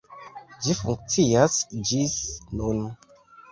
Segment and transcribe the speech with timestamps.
[0.67, 1.59] Ĝi funkcias
[1.91, 2.17] ĝis
[2.59, 2.83] nun.